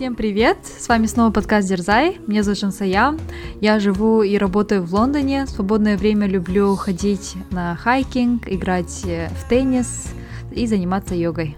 [0.00, 0.56] Всем привет!
[0.64, 2.18] С вами снова подкаст Дерзай.
[2.26, 3.18] Меня зовут Шансая.
[3.60, 5.44] Я живу и работаю в Лондоне.
[5.44, 10.06] В свободное время люблю ходить на хайкинг, играть в теннис
[10.52, 11.54] и заниматься йогой.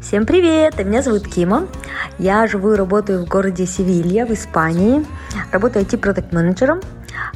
[0.00, 0.84] Всем привет!
[0.84, 1.68] Меня зовут Кима.
[2.18, 5.06] Я живу и работаю в городе Севилья в Испании.
[5.52, 6.80] Работаю IT-продукт-менеджером.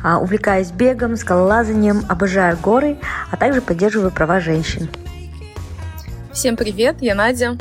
[0.02, 2.98] А, увлекаюсь бегом, скалолазанием, обожаю горы,
[3.30, 4.88] а также поддерживаю права женщин.
[6.32, 7.56] Всем привет, я Надя.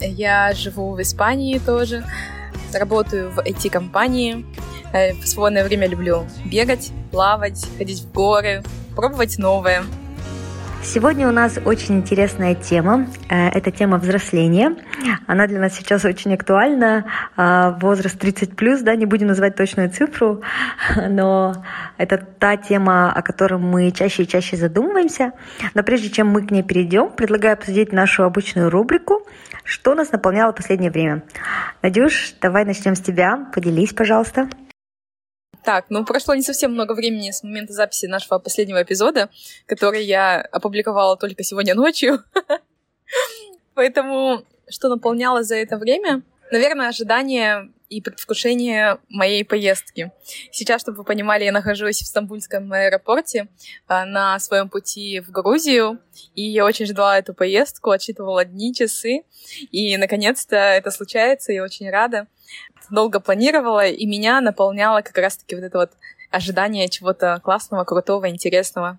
[0.00, 2.04] Я живу в Испании тоже,
[2.72, 4.44] работаю в IT-компании.
[4.92, 8.62] Э, в свободное время люблю бегать, плавать, ходить в горы,
[8.94, 9.84] пробовать новое.
[10.86, 13.08] Сегодня у нас очень интересная тема.
[13.28, 14.76] Э, это тема взросления.
[15.26, 17.04] Она для нас сейчас очень актуальна.
[17.36, 20.42] Э, возраст 30 плюс, да, не будем называть точную цифру,
[21.08, 21.64] но
[21.98, 25.32] это та тема, о которой мы чаще и чаще задумываемся.
[25.74, 29.26] Но прежде чем мы к ней перейдем, предлагаю обсудить нашу обычную рубрику
[29.64, 31.24] что нас наполняло в последнее время?
[31.82, 33.48] Надюш, давай начнем с тебя.
[33.52, 34.48] Поделись, пожалуйста.
[35.66, 39.30] Так, ну прошло не совсем много времени с момента записи нашего последнего эпизода,
[39.66, 42.20] который я опубликовала только сегодня ночью.
[43.74, 46.22] Поэтому что наполняло за это время?
[46.52, 50.12] Наверное, ожидание и предвкушение моей поездки.
[50.50, 53.48] Сейчас, чтобы вы понимали, я нахожусь в Стамбульском аэропорте
[53.86, 55.98] а, на своем пути в Грузию,
[56.34, 59.22] и я очень ждала эту поездку, отчитывала дни, часы,
[59.70, 62.26] и наконец-то это случается, я очень рада.
[62.90, 65.90] Долго планировала, и меня наполняло как раз-таки вот это вот
[66.30, 68.98] ожидание чего-то классного, крутого, интересного.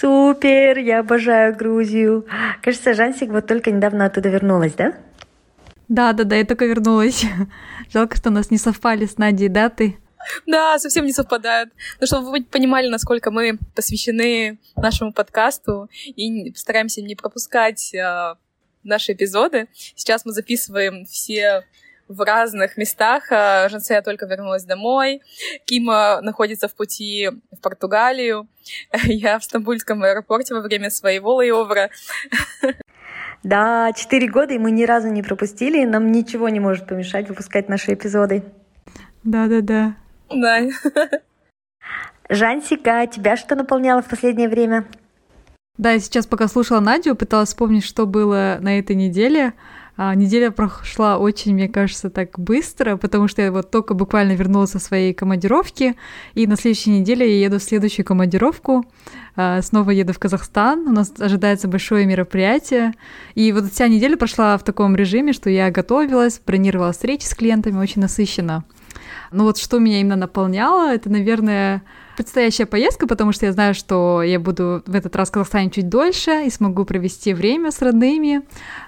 [0.00, 2.26] Супер, я обожаю Грузию.
[2.62, 4.94] Кажется, Жансик вот только недавно оттуда вернулась, да?
[5.88, 7.24] Да, да, да, я только вернулась.
[7.92, 9.98] Жалко, что у нас не совпали с Надей даты.
[10.46, 11.70] Да, совсем не совпадают.
[12.00, 18.34] Но чтобы вы понимали, насколько мы посвящены нашему подкасту и стараемся не пропускать э,
[18.82, 19.68] наши эпизоды.
[19.94, 21.64] Сейчас мы записываем все
[22.08, 23.30] в разных местах.
[23.30, 25.22] А, Жансея только вернулась домой.
[25.64, 28.48] Кима находится в пути в Португалию.
[29.04, 31.90] Я в Стамбульском аэропорте во время своего лейовера.
[33.46, 37.28] Да, четыре года, и мы ни разу не пропустили, и нам ничего не может помешать
[37.28, 38.42] выпускать наши эпизоды.
[39.22, 39.94] Да-да-да.
[40.28, 40.62] Да.
[42.28, 44.84] Жансика, тебя что наполняло в последнее время?
[45.78, 49.52] Да, я сейчас пока слушала Надю, пыталась вспомнить, что было на этой неделе.
[49.96, 54.70] А, неделя прошла очень, мне кажется, так быстро, потому что я вот только буквально вернулась
[54.70, 55.96] со своей командировки,
[56.34, 58.84] и на следующей неделе я еду в следующую командировку,
[59.36, 62.92] а, снова еду в Казахстан, у нас ожидается большое мероприятие,
[63.34, 67.78] и вот вся неделя прошла в таком режиме, что я готовилась, бронировала встречи с клиентами,
[67.78, 68.64] очень насыщенно.
[69.32, 71.82] Ну вот что меня именно наполняло, это, наверное,
[72.16, 75.88] предстоящая поездка, потому что я знаю, что я буду в этот раз в Казахстане чуть
[75.88, 78.42] дольше и смогу провести время с родными.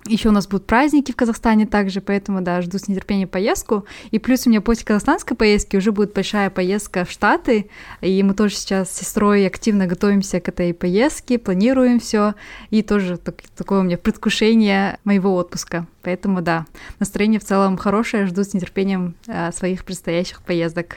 [0.06, 3.84] Еще у нас будут праздники в Казахстане также, поэтому, да, жду с нетерпением поездку.
[4.10, 8.34] И плюс у меня после казахстанской поездки уже будет большая поездка в Штаты, и мы
[8.34, 12.34] тоже сейчас с сестрой активно готовимся к этой поездке, планируем все,
[12.70, 15.86] и тоже так, такое у меня предвкушение моего отпуска.
[16.02, 16.64] Поэтому, да,
[16.98, 20.96] настроение в целом хорошее, жду с нетерпением э, своих предстоящих поездок.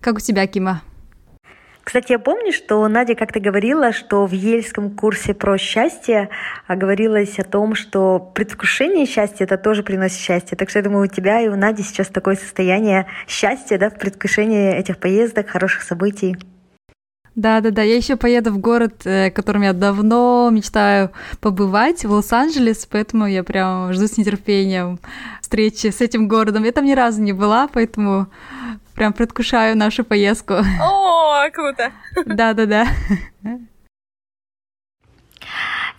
[0.00, 0.82] Как у тебя, Кима?
[1.84, 6.28] Кстати, я помню, что Надя как-то говорила, что в ельском курсе про счастье
[6.66, 10.56] а, говорилось о том, что предвкушение счастья это тоже приносит счастье.
[10.56, 13.98] Так что я думаю, у тебя и у Нади сейчас такое состояние счастья, да, в
[13.98, 16.36] предвкушении этих поездок, хороших событий.
[17.34, 17.82] Да, да, да.
[17.82, 21.10] Я еще поеду в город, э, которым я давно мечтаю
[21.40, 25.00] побывать, в Лос-Анджелес, поэтому я прям жду с нетерпением
[25.40, 26.64] встречи с этим городом.
[26.64, 28.26] Я там ни разу не была, поэтому
[28.94, 30.54] прям предвкушаю нашу поездку.
[30.80, 31.92] О, круто!
[32.26, 32.86] Да, да, да.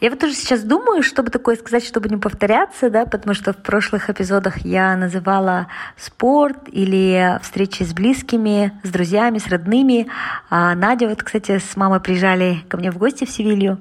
[0.03, 3.57] Я вот тоже сейчас думаю, чтобы такое сказать, чтобы не повторяться, да, потому что в
[3.63, 10.07] прошлых эпизодах я называла спорт или встречи с близкими, с друзьями, с родными.
[10.49, 13.79] А Надя вот, кстати, с мамой приезжали ко мне в гости в Севилью.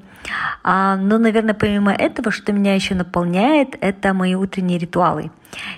[0.62, 5.32] А, но, наверное, помимо этого, что меня еще наполняет, это мои утренние ритуалы.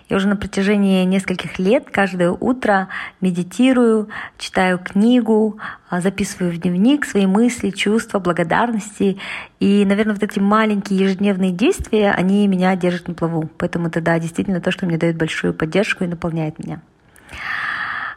[0.09, 2.88] Я уже на протяжении нескольких лет каждое утро
[3.21, 9.19] медитирую, читаю книгу, а, записываю в дневник свои мысли, чувства, благодарности.
[9.61, 13.50] И, наверное, вот эти маленькие ежедневные действия, они меня держат на плаву.
[13.59, 16.81] Поэтому это, да, действительно то, что мне дает большую поддержку и наполняет меня.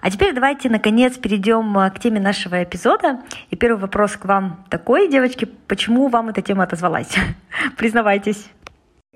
[0.01, 3.19] А теперь давайте, наконец, перейдем э, к теме нашего эпизода.
[3.49, 5.45] И первый вопрос к вам такой, девочки.
[5.67, 7.13] Почему вам эта тема отозвалась?
[7.77, 8.47] Признавайтесь.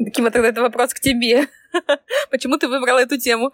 [0.10, 1.48] Кима, тогда это вопрос к тебе.
[2.32, 3.52] Почему ты выбрала эту тему?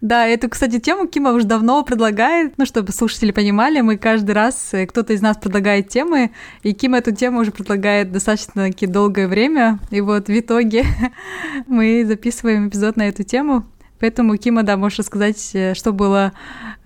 [0.00, 4.72] Да, эту, кстати, тему Кима уже давно предлагает, ну, чтобы слушатели понимали, мы каждый раз,
[4.72, 6.30] э, кто-то из нас предлагает темы,
[6.62, 10.84] и Кима эту тему уже предлагает достаточно долгое время, и вот в итоге
[11.66, 13.64] мы записываем эпизод на эту тему,
[13.98, 16.32] поэтому, Кима, да, можешь рассказать, э, что было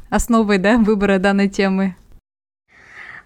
[0.09, 1.97] основой, да, выбора данной темы?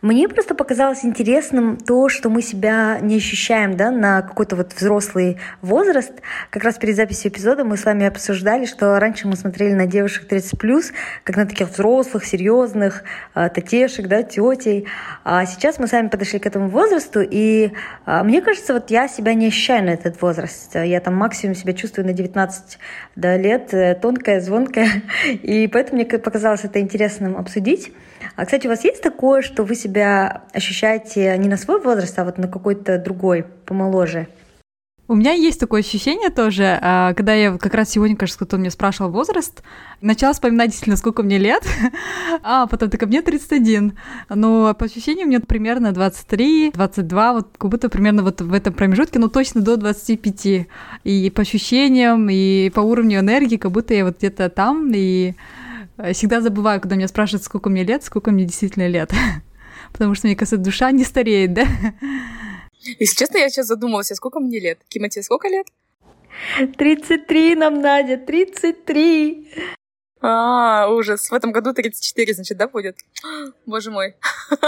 [0.04, 5.38] Мне просто показалось интересным то, что мы себя не ощущаем да, на какой-то вот взрослый
[5.62, 6.12] возраст.
[6.50, 10.30] Как раз перед записью эпизода мы с вами обсуждали, что раньше мы смотрели на девушек
[10.30, 10.92] 30+,
[11.24, 13.02] как на таких взрослых, серьезных,
[13.34, 14.86] э, татешек, да, тетей.
[15.24, 17.72] А сейчас мы сами подошли к этому возрасту, и
[18.04, 20.74] э, мне кажется, вот я себя не ощущаю на этот возраст.
[20.74, 22.78] Я там максимум себя чувствую на 19
[23.16, 25.02] да, лет, э, тонкая, звонкая,
[25.32, 27.90] и поэтому мне показалось это интересным обсудить.
[28.36, 32.24] А, кстати, у вас есть такое, что вы себя ощущаете не на свой возраст, а
[32.24, 34.28] вот на какой-то другой, помоложе?
[35.06, 38.70] У меня есть такое ощущение тоже, а, когда я как раз сегодня, кажется, кто-то мне
[38.70, 39.62] спрашивал возраст,
[40.00, 41.62] начала вспоминать действительно, сколько мне лет,
[42.42, 43.98] а потом так, мне 31,
[44.30, 49.18] но по ощущениям мне примерно 23, 22, вот как будто примерно вот в этом промежутке,
[49.18, 50.66] ну точно до 25,
[51.04, 55.34] и по ощущениям, и по уровню энергии, как будто я вот где-то там, и
[56.12, 59.12] всегда забываю, когда меня спрашивают, сколько мне лет, сколько мне действительно лет.
[59.92, 61.66] Потому что, мне кажется, душа не стареет, да?
[62.98, 64.78] Если честно, я сейчас задумалась, а сколько мне лет?
[64.88, 65.66] Кима, тебе сколько лет?
[66.76, 69.48] 33 нам, Надя, 33.
[70.20, 71.30] А, ужас.
[71.30, 72.96] В этом году 34, значит, да, будет?
[73.66, 74.16] Боже мой.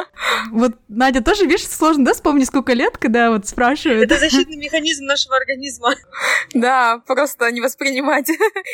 [0.50, 4.05] Вот, Надя, тоже, видишь, сложно, да, вспомнить, сколько лет, когда вот спрашивают?
[4.05, 5.94] Это защитный механизм нашего организма.
[6.52, 8.29] Да, просто не воспринимать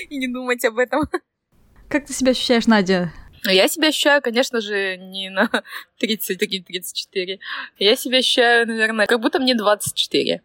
[0.08, 1.02] и не думать об этом.
[1.92, 3.12] Как ты себя ощущаешь, Надя?
[3.44, 5.50] Ну, я себя ощущаю, конечно же, не на
[5.98, 7.38] 30, такие 34.
[7.78, 10.40] Я себя ощущаю, наверное, как будто мне 24.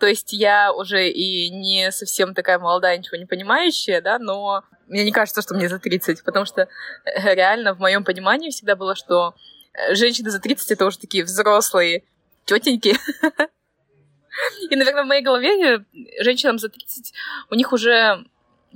[0.00, 5.04] То есть я уже и не совсем такая молодая, ничего не понимающая, да, но мне
[5.04, 6.62] не кажется, что мне за 30, потому что
[7.04, 9.36] э, реально в моем понимании всегда было, что
[9.74, 12.02] э, женщины за 30 это уже такие взрослые
[12.44, 12.96] тетеньки.
[14.68, 15.78] И, наверное, в моей голове э,
[16.24, 17.12] женщинам за 30
[17.50, 18.24] у них уже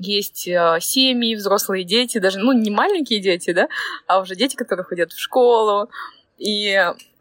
[0.02, 3.68] есть э, семьи, взрослые дети, даже, ну, не маленькие дети, да,
[4.06, 5.88] а уже дети, которые ходят в школу.
[6.38, 6.74] И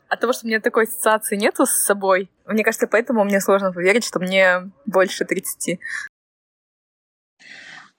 [0.10, 3.72] от того, что у меня такой ассоциации нету с собой, мне кажется, поэтому мне сложно
[3.72, 5.80] поверить, что мне больше 30.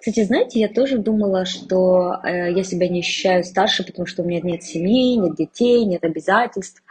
[0.02, 4.26] Кстати, знаете, я тоже думала, что э, я себя не ощущаю старше, потому что у
[4.26, 6.82] меня нет семьи, нет детей, нет обязательств.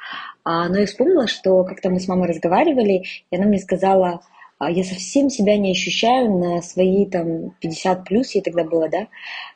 [0.45, 4.21] А, но я вспомнила, что как-то мы с мамой разговаривали, и она мне сказала,
[4.69, 9.07] я совсем себя не ощущаю на свои там 50 плюс, ей тогда было, да,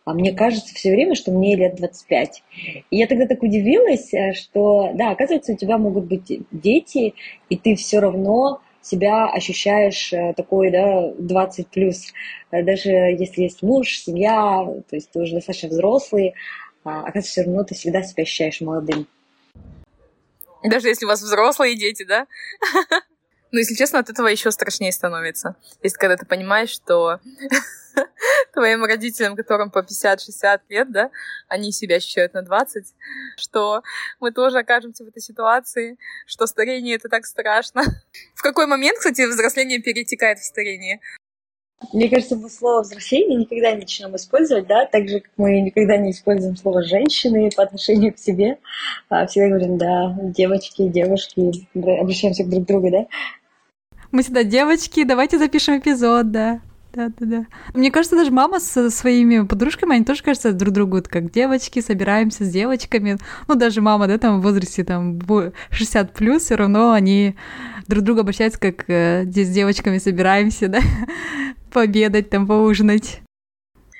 [0.06, 2.44] а мне кажется все время, что мне лет 25.
[2.90, 7.14] И я тогда так удивилась, э, что, да, оказывается, у тебя могут быть дети,
[7.50, 12.14] и ты все равно себя ощущаешь э, такой, да, 20 плюс.
[12.52, 16.34] Э, даже если есть муж, семья, то есть ты уже достаточно взрослый,
[16.84, 19.08] а, оказывается, все равно ты всегда себя ощущаешь молодым.
[20.64, 22.28] Даже если у вас взрослые дети, да?
[23.56, 25.56] Ну, если честно, от этого еще страшнее становится.
[25.82, 27.22] Если когда ты понимаешь, что
[28.54, 31.10] твоим родителям, которым по 50-60 лет, да,
[31.48, 32.84] они себя ощущают на 20,
[33.38, 33.82] что
[34.20, 35.98] мы тоже окажемся в этой ситуации,
[36.28, 37.84] что старение— это так страшно.
[38.36, 41.00] В какой момент, кстати, взросление перетекает в старение?
[41.94, 45.96] Мне кажется, мы слово «взросление» никогда не начнем использовать, да, так же, как мы никогда
[45.96, 48.58] не используем слово «женщины» по отношению к себе.
[49.08, 53.08] А всегда говорим, да, девочки, девушки, обращаемся друг к другу, да.
[54.12, 56.62] Мы всегда девочки, давайте запишем эпизод, да.
[56.94, 57.46] Да, да, да.
[57.74, 62.46] Мне кажется, даже мама со своими подружками, они тоже, кажется, друг другу как девочки, собираемся
[62.46, 63.18] с девочками.
[63.50, 65.20] Ну, даже мама, да, там в возрасте там
[65.72, 67.36] 60 плюс, все равно они
[67.88, 70.80] друг друга обращаются, как э, с девочками собираемся, да,
[71.74, 73.20] пообедать, там, поужинать.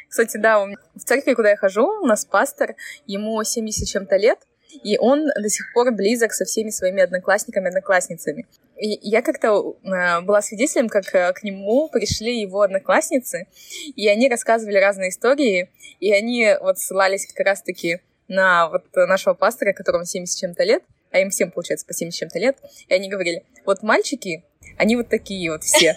[0.08, 4.40] Кстати, да, в церкви, куда я хожу, у нас пастор, ему 70 чем-то лет,
[4.84, 8.46] и он до сих пор близок со всеми своими одноклассниками, одноклассницами.
[8.78, 13.48] И я как-то э, была свидетелем, как э, к нему пришли его одноклассницы,
[13.96, 15.70] и они рассказывали разные истории,
[16.00, 21.20] и они вот ссылались как раз-таки на вот нашего пастора, которому 70 чем-то лет, а
[21.20, 22.58] им всем, получается, по 70 чем-то лет,
[22.88, 24.44] и они говорили, вот мальчики,
[24.78, 25.96] они вот такие вот все,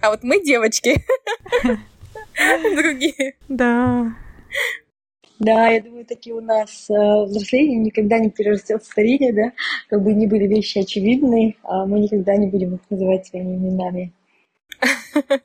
[0.00, 1.04] а вот мы девочки,
[2.74, 3.34] другие.
[3.48, 4.14] Да.
[5.42, 9.52] Да, я думаю, такие у нас э, взросление никогда не перерастет в старение, да,
[9.88, 14.12] как бы не были вещи очевидны, а мы никогда не будем их называть своими именами.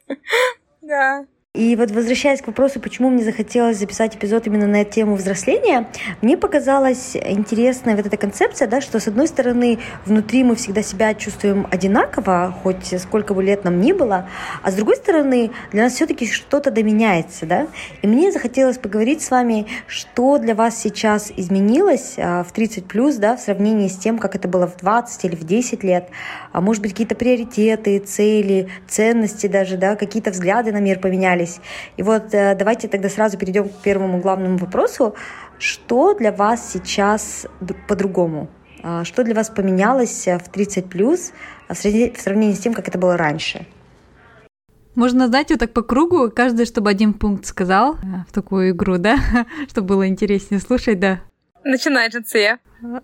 [0.82, 1.26] Да.
[1.58, 5.88] И вот возвращаясь к вопросу, почему мне захотелось записать эпизод именно на тему взросления,
[6.22, 11.16] мне показалась интересная вот эта концепция, да, что с одной стороны внутри мы всегда себя
[11.16, 14.30] чувствуем одинаково, хоть сколько бы лет нам ни было,
[14.62, 17.66] а с другой стороны для нас все-таки что-то доменяется, да.
[18.04, 23.16] И мне захотелось поговорить с вами, что для вас сейчас изменилось а, в 30 плюс,
[23.16, 26.10] да, в сравнении с тем, как это было в 20 или в 10 лет,
[26.52, 31.62] а может быть какие-то приоритеты, цели, ценности даже, да, какие-то взгляды на мир поменялись поменялись.
[31.98, 35.16] И вот э, давайте тогда сразу перейдем к первому главному вопросу.
[35.60, 37.48] Что для вас сейчас
[37.88, 38.48] по-другому?
[38.84, 41.32] А, что для вас поменялось э, в 30 плюс
[41.70, 43.66] в сравнении с тем, как это было раньше?
[44.96, 48.98] Можно, знаете, вот так по кругу, каждый, чтобы один пункт сказал э, в такую игру,
[48.98, 49.18] да,
[49.70, 51.20] чтобы было интереснее слушать, да.
[51.64, 52.60] Начинай, Джинсия.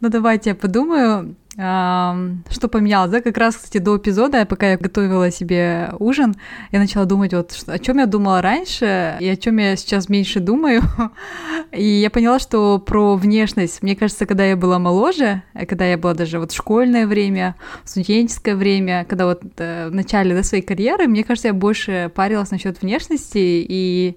[0.00, 5.30] Ну, давайте я подумаю что поменялось, да, как раз, кстати, до эпизода, пока я готовила
[5.30, 6.34] себе ужин,
[6.70, 10.40] я начала думать, вот, о чем я думала раньше и о чем я сейчас меньше
[10.40, 10.82] думаю.
[11.72, 16.12] и я поняла, что про внешность, мне кажется, когда я была моложе, когда я была
[16.12, 20.62] даже вот в школьное время, в студенческое время, когда вот э, в начале да, своей
[20.62, 24.16] карьеры, мне кажется, я больше парилась насчет внешности и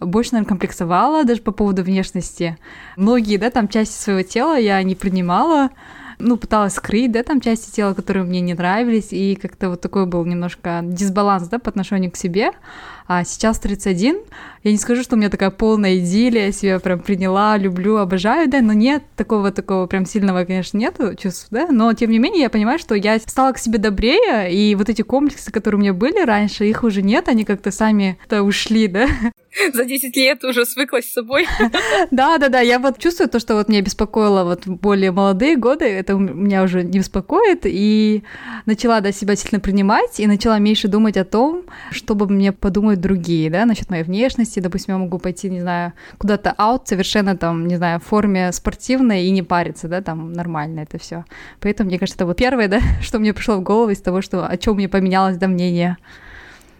[0.00, 2.58] больше, наверное, комплексовала даже по поводу внешности.
[2.96, 5.70] Многие, да, там части своего тела я не принимала,
[6.22, 10.06] ну, пыталась скрыть, да, там части тела, которые мне не нравились, и как-то вот такой
[10.06, 12.52] был немножко дисбаланс, да, по отношению к себе.
[13.08, 14.18] А сейчас 31,
[14.62, 18.48] я не скажу, что у меня такая полная идиллия, я себя прям приняла, люблю, обожаю,
[18.48, 22.42] да, но нет такого, такого прям сильного, конечно, нету чувств, да, но тем не менее
[22.42, 25.92] я понимаю, что я стала к себе добрее, и вот эти комплексы, которые у меня
[25.92, 29.06] были раньше, их уже нет, они как-то сами-то ушли, да.
[29.74, 31.46] За 10 лет уже свыклась с собой.
[32.10, 35.84] Да, да, да, я вот чувствую то, что вот меня беспокоило вот более молодые годы,
[35.84, 38.22] это меня уже не беспокоит, и
[38.66, 43.50] начала, да, себя сильно принимать, и начала меньше думать о том, чтобы мне подумать другие,
[43.50, 47.76] да, насчет моей внешности, допустим, я могу пойти, не знаю, куда-то аут совершенно там, не
[47.76, 51.24] знаю, в форме спортивной и не париться, да, там нормально это все.
[51.60, 54.46] Поэтому, мне кажется, это вот первое, да, что мне пришло в голову из того, что
[54.46, 55.98] о чем мне поменялось до мнения.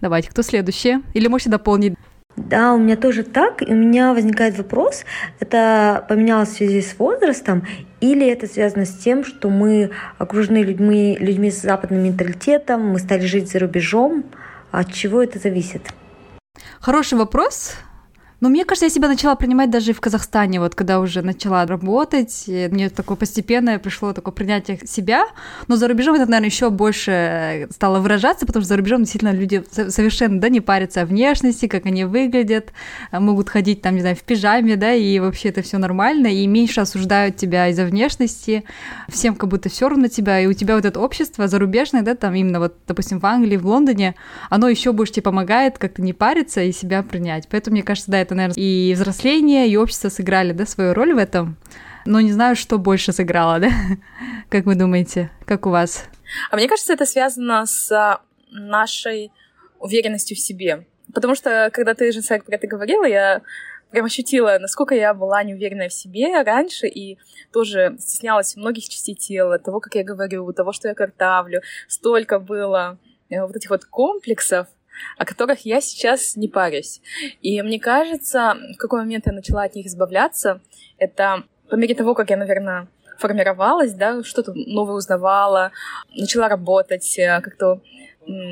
[0.00, 0.96] Давайте, кто следующий?
[1.14, 1.94] Или можете дополнить?
[2.36, 3.62] Да, у меня тоже так.
[3.62, 5.04] И у меня возникает вопрос,
[5.40, 7.66] это поменялось в связи с возрастом
[8.00, 13.26] или это связано с тем, что мы окружены людьми, людьми с западным менталитетом, мы стали
[13.26, 14.24] жить за рубежом?
[14.70, 15.82] От чего это зависит?
[16.80, 17.76] Хороший вопрос.
[18.42, 22.42] Но мне кажется, я себя начала принимать даже в Казахстане, вот когда уже начала работать,
[22.48, 25.26] мне такое постепенное пришло такое принятие себя,
[25.68, 29.62] но за рубежом это, наверное, еще больше стало выражаться, потому что за рубежом действительно люди
[29.70, 32.72] совершенно, да, не парятся о внешности, как они выглядят,
[33.12, 36.80] могут ходить там, не знаю, в пижаме, да, и вообще это все нормально, и меньше
[36.80, 38.64] осуждают тебя из-за внешности,
[39.08, 42.34] всем как будто все равно тебя, и у тебя вот это общество зарубежное, да, там
[42.34, 44.16] именно вот, допустим, в Англии, в Лондоне,
[44.50, 47.46] оно еще больше тебе помогает как-то не париться и себя принять.
[47.48, 51.14] Поэтому, мне кажется, да, это это, наверное, и взросление, и общество сыграли, да, свою роль
[51.14, 51.56] в этом.
[52.04, 53.70] Но не знаю, что больше сыграло, да?
[54.48, 55.30] Как вы думаете?
[55.44, 56.04] Как у вас?
[56.50, 58.20] А мне кажется, это связано с
[58.50, 59.30] нашей
[59.78, 60.86] уверенностью в себе.
[61.12, 63.42] Потому что, когда ты же про это говорила, я
[63.90, 67.18] прям ощутила, насколько я была неуверенная в себе раньше и
[67.52, 71.60] тоже стеснялась многих частей тела, того, как я говорю, того, что я картавлю.
[71.88, 72.98] Столько было
[73.28, 74.68] э, вот этих вот комплексов,
[75.18, 77.00] о которых я сейчас не парюсь.
[77.40, 80.60] И мне кажется, в какой момент я начала от них избавляться,
[80.98, 85.72] это по мере того, как я, наверное, формировалась, да, что-то новое узнавала,
[86.14, 87.80] начала работать, э, как-то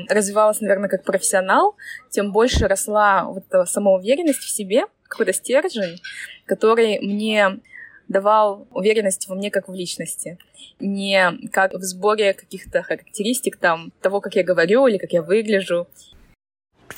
[0.09, 1.75] развивалась, наверное, как профессионал,
[2.09, 6.01] тем больше росла вот эта самоуверенность в себе, какой-то стержень,
[6.45, 7.59] который мне
[8.07, 10.37] давал уверенность во мне как в личности.
[10.79, 15.87] Не как в сборе каких-то характеристик там, того, как я говорю или как я выгляжу.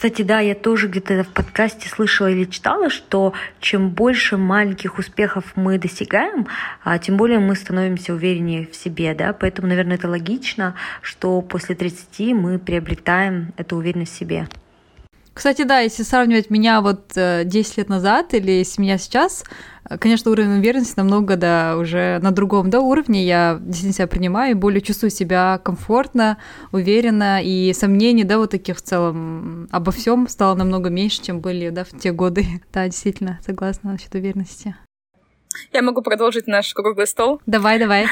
[0.04, 3.32] Кстати, да, я тоже где-то в подкасте слышала или читала, что
[3.62, 6.46] чем больше маленьких успехов мы достигаем,
[6.84, 11.76] а, тем более мы становимся увереннее в себе, да, поэтому, наверное, это логично, что после
[11.76, 14.50] 30 мы приобретаем эту уверенность в себе.
[15.34, 19.44] Кстати, да, если сравнивать меня вот 10 э, лет назад или с меня сейчас,
[19.90, 23.26] э, конечно, уровень уверенности намного, да, уже на другом, да, уровне.
[23.26, 26.38] Я действительно себя принимаю более чувствую себя комфортно,
[26.72, 31.70] уверенно, и сомнений, да, вот таких в целом обо всем стало намного меньше, чем были,
[31.70, 32.46] да, в те годы.
[32.74, 34.76] Да, действительно, согласна насчет уверенности.
[35.72, 37.40] Я могу продолжить наш круглый стол.
[37.46, 38.08] Давай, давай.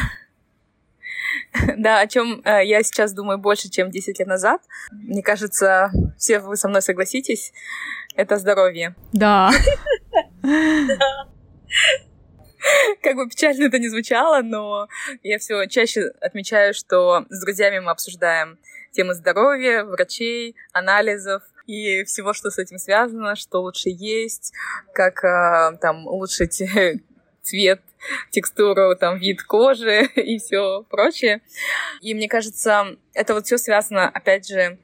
[1.78, 4.62] Да, о чем э, я сейчас думаю больше, чем 10 лет назад.
[4.92, 7.54] Мне кажется, все вы со мной согласитесь,
[8.16, 8.96] это здоровье.
[9.14, 9.52] Да.
[13.02, 14.88] Как бы печально это не звучало, но
[15.24, 18.60] я все чаще отмечаю, что с друзьями мы обсуждаем
[18.92, 24.54] темы здоровья, врачей, анализов, и всего, что с этим связано, что лучше есть,
[24.94, 26.62] как э, там улучшить
[27.52, 27.82] цвет,
[28.32, 31.42] текстуру, там, вид кожи и все прочее.
[32.02, 34.80] И мне кажется, это вот все связано, опять же,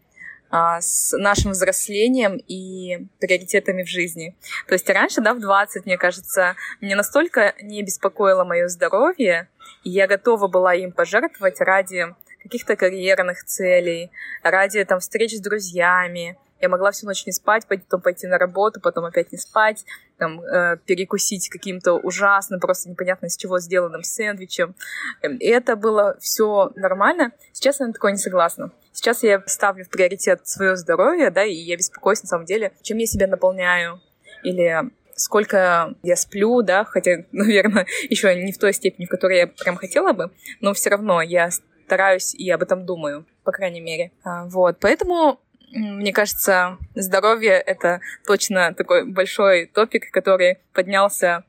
[0.50, 4.36] а, с нашим взрослением и приоритетами в жизни.
[4.67, 9.50] То есть раньше, да, в 20, мне кажется, мне настолько не беспокоило мое здоровье,
[9.83, 12.07] и я готова была им пожертвовать ради
[12.43, 14.12] каких-то карьерных целей,
[14.43, 18.79] ради там встреч с друзьями, я могла всю ночь не спать, потом пойти на работу,
[18.81, 19.85] потом опять не спать,
[20.17, 24.75] там, э, перекусить каким-то ужасным, просто непонятно с чего сделанным сэндвичем.
[25.21, 27.31] Эм, и это было все нормально.
[27.53, 28.71] Сейчас я на такое не согласна.
[28.91, 32.97] Сейчас я ставлю в приоритет свое здоровье, да, и я беспокоюсь на самом деле, чем
[32.97, 34.01] я себя наполняю,
[34.43, 39.47] или сколько я сплю, да, хотя, наверное, еще не в той степени, в которой я
[39.47, 41.49] прям хотела бы, но все равно я
[41.85, 44.11] стараюсь и об этом думаю, по крайней мере.
[44.23, 45.39] А, вот, поэтому
[45.71, 51.43] мне кажется, здоровье— это точно такой большой топик, который поднялся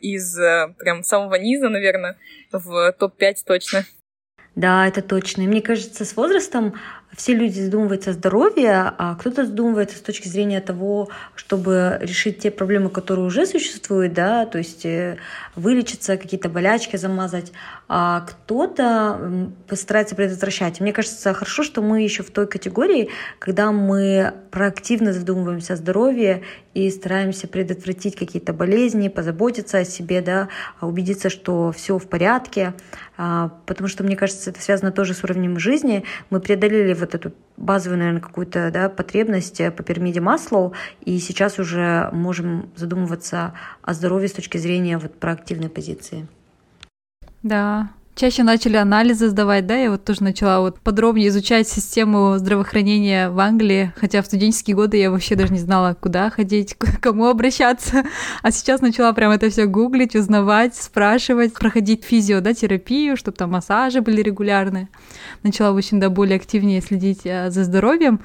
[0.00, 2.16] из э, прям самого низа, наверное,
[2.52, 3.84] в топ-5 точно.
[4.54, 5.42] Да, это точно.
[5.42, 6.74] И мне кажется, с возрастом
[7.16, 12.50] все люди задумываются о здоровье, а кто-то задумывается с точки зрения того, чтобы решить те
[12.50, 15.18] проблемы, которые уже существуют, да, то есть э,
[15.54, 17.52] вылечиться, какие-то болячки замазать,
[17.88, 20.80] а кто-то постарается предотвращать.
[20.80, 26.42] Мне кажется, хорошо, что мы еще в той категории, когда мы проактивно задумываемся о здоровье
[26.74, 30.48] и стараемся предотвратить какие-то болезни, позаботиться о себе, да,
[30.80, 32.74] а убедиться, что все в порядке,
[33.16, 36.04] а, потому что, мне кажется, это связано тоже с уровнем жизни.
[36.30, 42.10] Мы преодолели вот эту базовую, наверное, какую-то да, потребность по пирамиде Маслоу, и сейчас уже
[42.12, 46.26] можем задумываться о здоровье с точки зрения вот проактивной позиции.
[47.42, 53.30] Да, чаще начали анализы сдавать, да, я вот тоже начала вот подробнее изучать систему здравоохранения
[53.30, 57.26] в Англии, хотя в студенческие годы я вообще даже не знала, куда ходить, к кому
[57.26, 58.04] обращаться,
[58.42, 63.50] а сейчас начала прям это все гуглить, узнавать, спрашивать, проходить физио, да, терапию, чтобы там
[63.50, 64.88] массажи были регулярные.
[65.42, 68.20] Начала очень, да, более активнее следить э, за здоровьем.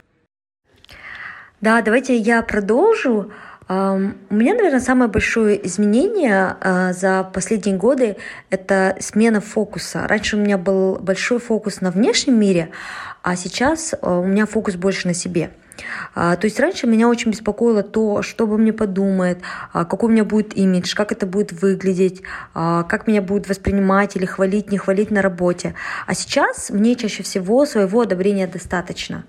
[1.62, 3.32] Да, давайте я продолжу.
[3.70, 3.74] У
[4.34, 8.18] меня, наверное, самое большое изменение а, за последние годы—
[8.50, 10.08] это смена фокуса.
[10.08, 12.72] Раньше у меня был большой фокус на внешнем мире,
[13.22, 15.52] а сейчас а, у меня фокус больше на себе—
[16.14, 19.40] то есть раньше меня очень беспокоило то, что обо мне подумает,
[19.74, 22.22] а, какой у меня будет имидж, как это будет выглядеть,
[22.54, 25.76] а, как меня будут воспринимать или хвалить, не хвалить на работе.
[26.08, 29.26] А сейчас мне чаще всего своего одобрения достаточно.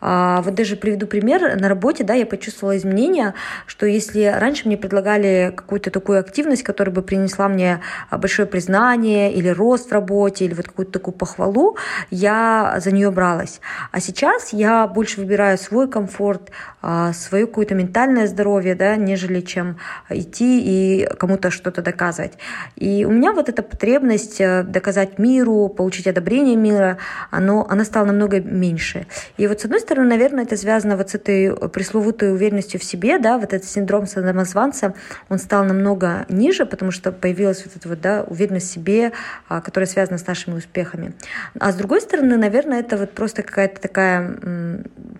[0.00, 1.56] Вот даже приведу пример.
[1.60, 3.34] На работе да, я почувствовала изменения,
[3.66, 9.48] что если раньше мне предлагали какую-то такую активность, которая бы принесла мне большое признание или
[9.48, 11.76] рост в работе, или вот какую-то такую похвалу,
[12.10, 13.60] я за нее бралась.
[13.90, 16.50] А сейчас я больше выбираю свой комфорт,
[16.80, 19.76] а, свое какое-то ментальное здоровье, да, нежели чем
[20.10, 22.32] идти и кому-то что-то доказывать.
[22.76, 26.98] И у меня вот эта потребность э, доказать миру, получить одобрение мира,
[27.30, 29.06] оно, она стала намного меньше.
[29.36, 33.18] И вот с одной стороны, наверное, это связано вот с этой пресловутой уверенностью в себе,
[33.18, 34.94] да, вот этот синдром самозванца,
[35.28, 39.12] он стал намного ниже, потому что появилась вот эта вот, да, уверенность в себе,
[39.48, 41.12] а, которая связана с нашими успехами.
[41.60, 44.36] А с другой стороны, наверное, это вот просто какая-то такая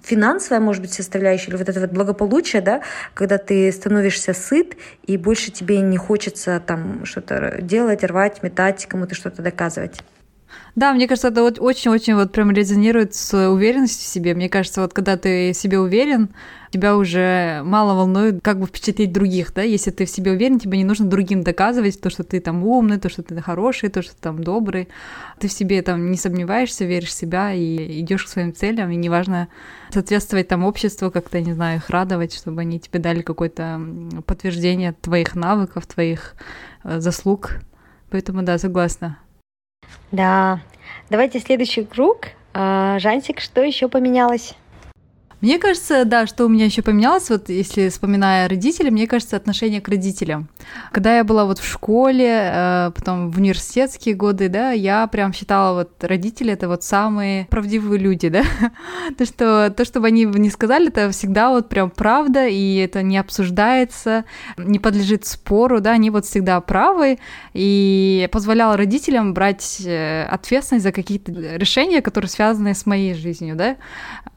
[0.02, 2.82] финансовая может быть, составляющая, или вот это вот благополучие, да,
[3.14, 9.14] когда ты становишься сыт, и больше тебе не хочется там что-то делать, рвать, метать, кому-то
[9.14, 10.02] что-то доказывать.
[10.74, 14.34] Да, мне кажется, это очень-очень вот прям резонирует с уверенностью в себе.
[14.34, 16.30] Мне кажется, вот когда ты в себе уверен,
[16.70, 20.78] тебя уже мало волнует, как бы впечатлить других, да, если ты в себе уверен, тебе
[20.78, 24.12] не нужно другим доказывать то, что ты там умный, то, что ты хороший, то, что
[24.12, 24.88] ты там добрый.
[25.38, 28.96] Ты в себе там не сомневаешься, веришь в себя и идешь к своим целям, и
[28.96, 29.48] неважно
[29.90, 33.78] соответствовать там обществу, как-то, не знаю, их радовать, чтобы они тебе дали какое-то
[34.24, 36.34] подтверждение твоих навыков, твоих
[36.84, 37.56] э, заслуг.
[38.10, 39.18] Поэтому да, согласна.
[40.10, 40.60] Да.
[41.10, 42.28] Давайте следующий круг.
[42.54, 44.54] А, Жансик, что еще поменялось?
[45.42, 49.80] Мне кажется, да, что у меня еще поменялось, вот если вспоминая родителей, мне кажется, отношение
[49.80, 50.48] к родителям.
[50.92, 55.74] Когда я была вот в школе, э, потом в университетские годы, да, я прям считала
[55.74, 58.44] вот родители это вот самые правдивые люди, да.
[59.18, 63.02] то, что, то, что бы они не сказали, это всегда вот прям правда, и это
[63.02, 64.24] не обсуждается,
[64.56, 67.18] не подлежит спору, да, они вот всегда правы,
[67.52, 73.76] и позволяла родителям брать э, ответственность за какие-то решения, которые связаны с моей жизнью, да,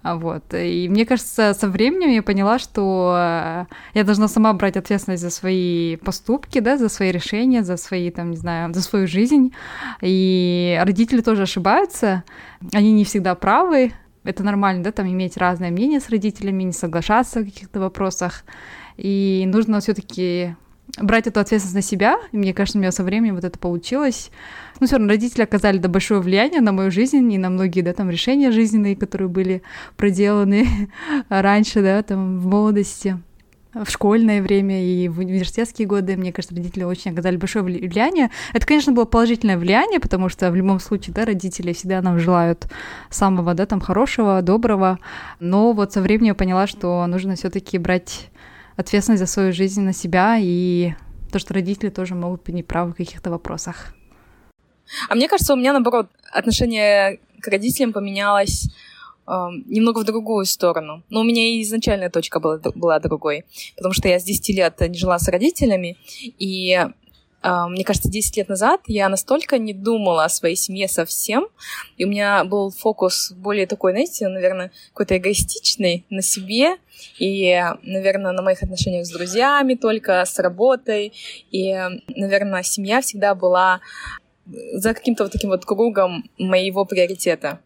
[0.01, 0.51] вот.
[0.53, 5.29] И мне кажется, со временем я поняла, что э, я должна сама брать ответственность за
[5.29, 9.53] свои поступки, да, за свои решения, за свои, там, не знаю, за свою жизнь.
[10.01, 12.23] И родители тоже ошибаются,
[12.73, 13.91] они не всегда правы,
[14.23, 18.45] это нормально, да, там иметь разное мнение с родителями, не соглашаться в каких-то вопросах.
[18.95, 20.55] И нужно все-таки
[20.97, 22.17] брать эту ответственность на себя.
[22.31, 24.31] И мне кажется, у меня со временем вот это получилось.
[24.79, 27.93] Ну, все равно родители оказали да, большое влияние на мою жизнь и на многие, да,
[27.93, 29.61] там, решения жизненные, которые были
[29.97, 30.89] проделаны
[31.29, 33.17] раньше, да, там, в молодости
[33.83, 38.31] в школьное время и в университетские годы, мне кажется, родители очень оказали большое влияние.
[38.53, 42.67] Это, конечно, было положительное влияние, потому что в любом случае, да, родители всегда нам желают
[43.09, 44.99] самого, да, там, хорошего, доброго,
[45.41, 48.29] но вот со временем я поняла, что нужно все таки брать
[48.75, 50.93] ответственность за свою жизнь на себя и
[51.31, 53.93] то, что родители тоже могут быть неправы в каких-то вопросах.
[55.09, 58.67] А мне кажется, у меня, наоборот, отношение к родителям поменялось
[59.27, 59.31] э,
[59.65, 61.03] немного в другую сторону.
[61.09, 64.79] Но у меня и изначальная точка была, была другой, потому что я с 10 лет
[64.81, 66.87] не жила с родителями, и
[67.45, 71.47] мне кажется, 10 лет назад я настолько не думала о своей семье совсем,
[71.97, 76.77] и у меня был фокус более такой, знаете, наверное, какой-то эгоистичный на себе,
[77.19, 81.13] и, наверное, на моих отношениях с друзьями только, с работой,
[81.51, 81.73] и,
[82.15, 83.81] наверное, семья всегда была
[84.73, 87.59] за каким-то вот таким вот кругом моего приоритета.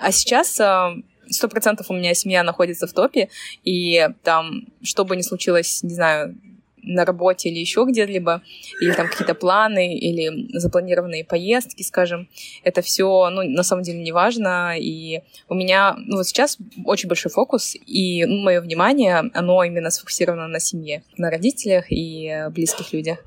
[0.00, 0.94] А сейчас а,
[1.28, 3.28] сто процентов у меня семья находится в топе,
[3.64, 6.36] и там, что бы ни случилось, не знаю,
[6.82, 8.42] на работе или еще где-либо,
[8.80, 12.28] или там какие-то планы, или запланированные поездки, скажем,
[12.64, 17.08] это все, ну, на самом деле не важно, и у меня, ну, вот сейчас очень
[17.08, 22.92] большой фокус, и ну, мое внимание, оно именно сфокусировано на семье, на родителях и близких
[22.92, 23.18] людях.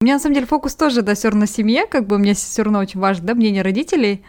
[0.00, 2.62] У меня, на самом деле, фокус тоже, да, все равно семье, как бы мне все
[2.62, 4.24] равно очень важно, да, мнение родителей,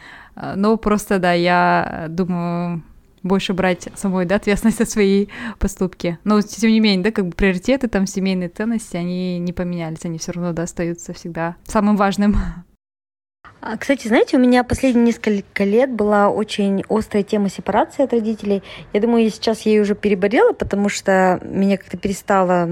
[0.55, 2.83] но просто, да, я думаю,
[3.23, 5.27] больше брать самой, да, ответственность за свои
[5.59, 6.19] поступки.
[6.23, 10.17] Но, тем не менее, да, как бы приоритеты, там, семейные ценности, они не поменялись, они
[10.17, 12.35] все равно, да, остаются всегда самым важным.
[13.65, 18.61] А, кстати, знаете, у меня последние несколько лет была очень острая тема сепарации от родителей.
[18.91, 22.65] Я думаю, я сейчас ей уже переболела, потому что меня как-то перестала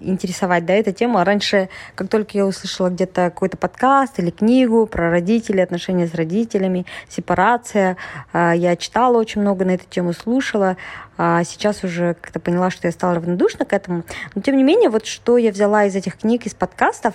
[0.00, 1.22] интересовать да, эта тема.
[1.22, 6.86] Раньше, как только я услышала где-то какой-то подкаст или книгу про родителей, отношения с родителями,
[7.10, 7.98] сепарация,
[8.32, 10.78] а, я читала очень много на эту тему, слушала.
[11.18, 14.04] А сейчас уже как-то поняла, что я стала равнодушна к этому.
[14.34, 17.14] Но тем не менее, вот что я взяла из этих книг, из подкастов,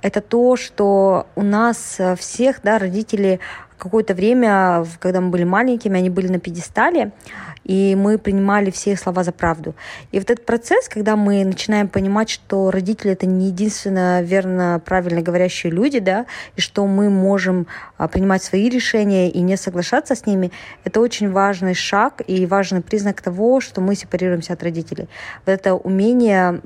[0.00, 3.40] это то, что у нас э, всех, да, родители
[3.76, 7.10] какое-то время, когда мы были маленькими, они были на пьедестале,
[7.64, 9.74] и мы принимали все их слова за правду.
[10.10, 15.22] И вот этот процесс, когда мы начинаем понимать, что родители это не единственно верно, правильно
[15.22, 17.66] говорящие люди, да, и что мы можем
[17.98, 20.50] а, принимать свои решения и не соглашаться с ними,
[20.84, 25.08] это очень важный шаг и важный признак того, что мы сепарируемся от родителей.
[25.46, 26.60] Вот это умение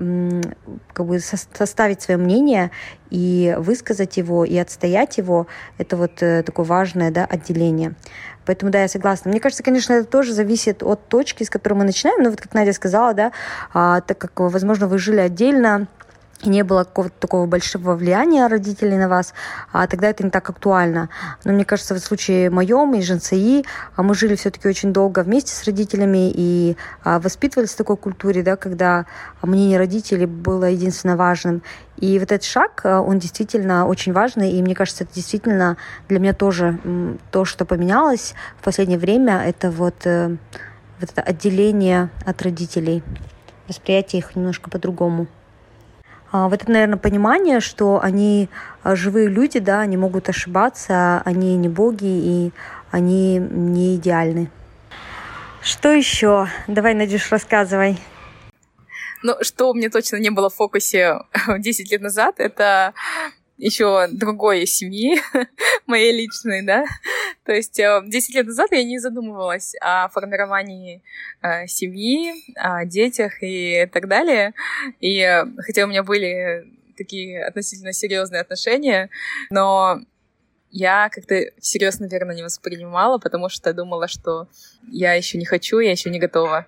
[0.92, 2.70] как бы составить свое мнение
[3.10, 5.46] и высказать его, и отстоять его,
[5.78, 7.94] это вот э, такое важное да, отделение.
[8.46, 9.30] Поэтому, да, я согласна.
[9.30, 12.22] Мне кажется, конечно, это тоже зависит от точки, с которой мы начинаем.
[12.22, 13.32] Ну, вот как Надя сказала, да,
[13.74, 15.88] а, так как, возможно, вы жили отдельно,
[16.44, 19.32] не было какого-то такого большого влияния родителей на вас,
[19.72, 21.08] а тогда это не так актуально.
[21.44, 25.52] Но мне кажется, в случае моем и ЖНЦИ а мы жили все-таки очень долго вместе
[25.52, 29.06] с родителями и а, воспитывались в такой культуре, да, когда
[29.42, 31.62] мнение родителей было единственно важным.
[31.96, 35.76] И вот этот шаг, а, он действительно очень важный, и мне кажется, это действительно
[36.08, 36.78] для меня тоже
[37.30, 40.36] то, что поменялось в последнее время, это вот, э,
[41.00, 43.02] вот это отделение от родителей,
[43.68, 45.26] восприятие их немножко по-другому.
[46.32, 48.48] А, вот это, наверное, понимание, что они
[48.82, 52.52] а, живые люди, да, они могут ошибаться, они не боги и
[52.90, 54.50] они не идеальны.
[55.62, 56.48] Что еще?
[56.66, 57.98] Давай, Надюш, рассказывай.
[59.22, 61.20] Ну, что у меня точно не было в фокусе
[61.58, 62.94] 10 лет назад, это
[63.58, 65.20] еще другой семьи,
[65.86, 66.84] моей личной, да.
[67.44, 71.02] То есть 10 э, лет назад я не задумывалась о формировании
[71.42, 74.52] э, семьи, о детях и так далее.
[75.00, 76.66] И э, хотя у меня были
[76.96, 79.10] такие относительно серьезные отношения,
[79.50, 80.00] но
[80.76, 84.46] я как-то всерьез, наверное, не воспринимала, потому что думала, что
[84.92, 86.66] я еще не хочу, я еще не готова.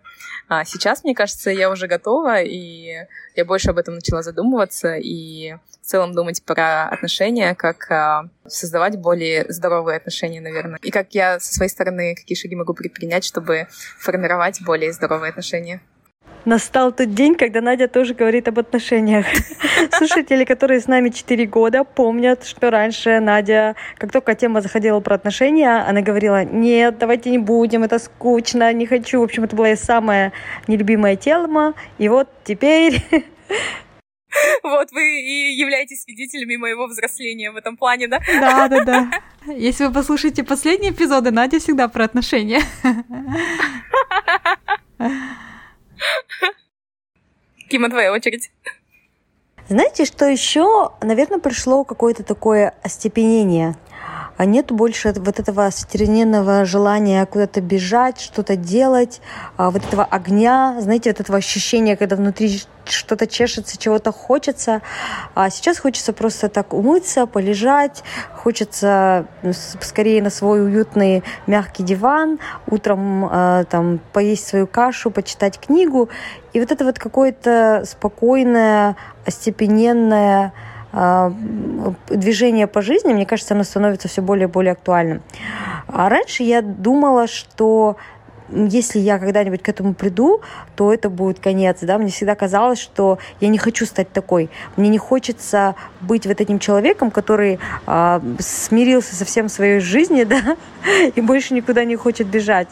[0.48, 5.56] А сейчас, мне кажется, я уже готова, и я больше об этом начала задумываться и
[5.82, 10.78] в целом думать про отношения, как а, создавать более здоровые отношения, наверное.
[10.82, 13.68] И как я со своей стороны, какие шаги могу предпринять, чтобы
[13.98, 15.82] формировать более здоровые отношения
[16.44, 19.26] настал тот день, когда Надя тоже говорит об отношениях.
[19.92, 25.16] Слушатели, которые с нами 4 года, помнят, что раньше Надя, как только тема заходила про
[25.16, 29.20] отношения, она говорила, нет, давайте не будем, это скучно, не хочу.
[29.20, 30.32] В общем, это была самая
[30.66, 31.74] нелюбимая тема.
[31.98, 33.02] И вот теперь
[34.62, 38.20] Вот, вы и являетесь свидетелями моего взросления в этом плане, да?
[38.40, 39.10] Да, да, да.
[39.46, 42.62] Если вы послушаете последние эпизоды, Надя всегда про отношения.
[47.68, 48.50] Кима, твоя очередь.
[49.68, 53.76] Знаете, что еще, наверное, пришло какое-то такое остепенение
[54.38, 59.20] а нет больше вот этого стерненного желания куда-то бежать, что-то делать,
[59.56, 64.80] а вот этого огня, знаете, вот этого ощущения, когда внутри что-то чешется, чего-то хочется.
[65.34, 72.38] А сейчас хочется просто так умыться, полежать, хочется ну, скорее на свой уютный мягкий диван,
[72.68, 76.08] утром э, там поесть свою кашу, почитать книгу.
[76.52, 78.96] И вот это вот какое-то спокойное,
[79.26, 85.22] остепененное, а, движение по жизни, мне кажется, оно становится все более и более актуальным.
[85.86, 87.96] А раньше я думала, что
[88.50, 90.40] если я когда-нибудь к этому приду,
[90.76, 94.88] то это будет конец, да, мне всегда казалось, что я не хочу стать такой, мне
[94.88, 100.56] не хочется быть вот этим человеком, который а, смирился со всем своей жизни, да,
[101.14, 102.68] и больше никуда не хочет бежать.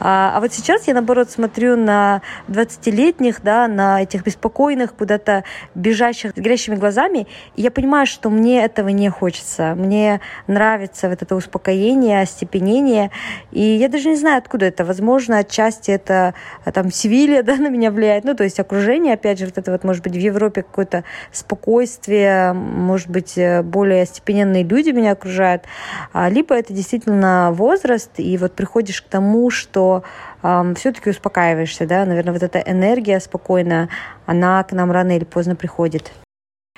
[0.00, 6.32] А, а вот сейчас я, наоборот, смотрю на 20-летних, да, на этих беспокойных, куда-то бежащих
[6.32, 11.36] с горящими глазами, и я понимаю, что мне этого не хочется, мне нравится вот это
[11.36, 13.10] успокоение, остепенение,
[13.52, 17.56] и я даже не знаю, откуда это, возможно, возможно, отчасти это а, там Севилья, да,
[17.56, 20.18] на меня влияет, ну, то есть окружение, опять же, вот это вот, может быть, в
[20.18, 25.64] Европе какое-то спокойствие, может быть, э, более степененные люди меня окружают,
[26.12, 30.02] а, либо это действительно возраст, и вот приходишь к тому, что
[30.44, 33.88] Um, все-таки успокаиваешься, да, наверное, вот эта энергия спокойная,
[34.26, 36.10] она к нам рано или поздно приходит.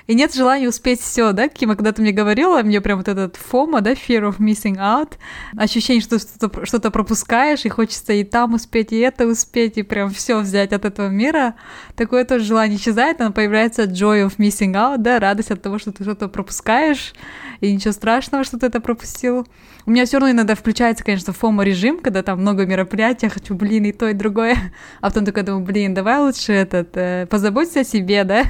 [0.07, 3.37] И нет желания успеть все, да, Кима, когда ты мне говорила, мне прям вот этот
[3.37, 5.13] фома, да, fear of missing out,
[5.57, 10.11] ощущение, что что-то, что пропускаешь, и хочется и там успеть, и это успеть, и прям
[10.11, 11.55] все взять от этого мира.
[11.95, 15.91] Такое тоже желание исчезает, оно появляется joy of missing out, да, радость от того, что
[15.91, 17.13] ты что-то пропускаешь,
[17.61, 19.47] и ничего страшного, что ты это пропустил.
[19.87, 23.85] У меня все равно иногда включается, конечно, фома режим, когда там много мероприятий, хочу, блин,
[23.85, 24.57] и то, и другое.
[24.99, 28.43] А потом такой думаю, блин, давай лучше этот, э, позаботься о себе, да?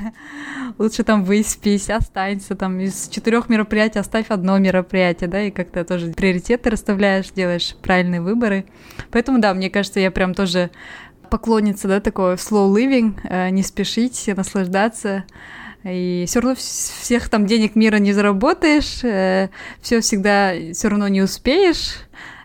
[0.78, 6.12] Лучше там выспись, останься там из четырех мероприятий оставь одно мероприятие, да, и как-то тоже
[6.12, 8.65] приоритеты расставляешь, делаешь правильные выборы.
[9.12, 10.71] Поэтому, да, мне кажется, я прям тоже
[11.29, 15.25] поклонница, да, такого slow living, э, не спешить, наслаждаться,
[15.84, 19.49] и все равно всех там денег мира не заработаешь, э,
[19.81, 21.97] все всегда все равно не успеешь.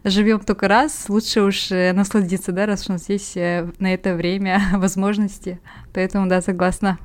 [0.03, 4.61] Живем только раз, лучше уж э, насладиться, да, раз у нас есть на это время,
[4.75, 5.59] возможности.
[5.95, 6.99] Поэтому, да, согласна.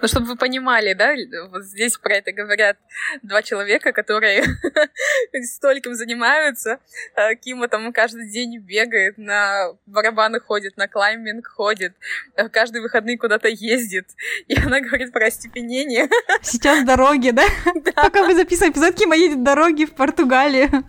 [0.00, 1.14] Ну, чтобы вы понимали, да,
[1.50, 2.76] вот здесь про это говорят
[3.22, 4.44] два человека, которые
[5.44, 6.78] стольким занимаются.
[7.14, 11.94] А Кима там каждый день бегает, на барабаны ходит, на клайминг ходит,
[12.36, 14.06] а каждый выходный куда-то ездит.
[14.48, 16.08] И она говорит про остепенение.
[16.42, 17.44] Сейчас дороги, да?
[17.74, 17.92] да.
[17.92, 20.84] Пока мы записываем эпизод, Кима едет дороги в Португалию.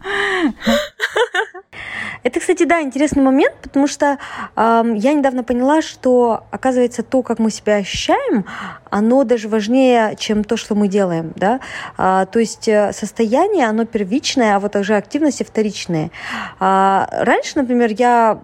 [2.24, 4.18] Это, кстати, да, интересный момент, потому что
[4.56, 8.46] э, я недавно поняла, что, оказывается, то, как мы себя ощущаем,
[8.90, 11.60] оно даже важнее, чем то, что мы делаем, да.
[11.98, 16.12] А, то есть э, состояние, оно первичное, а вот также активности вторичные.
[16.60, 18.40] А, раньше, например, я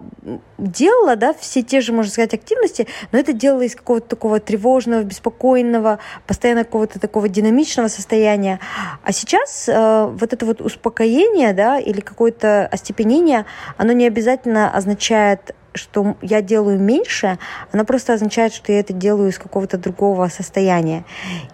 [0.58, 5.02] делала, да, все те же, можно сказать, активности, но это делала из какого-то такого тревожного,
[5.02, 8.60] беспокойного, постоянно какого-то такого динамичного состояния.
[9.02, 15.54] А сейчас э, вот это вот успокоение, да, или какое-то остепенение, оно не обязательно означает
[15.74, 17.38] что я делаю меньше,
[17.72, 21.04] оно просто означает, что я это делаю из какого-то другого состояния.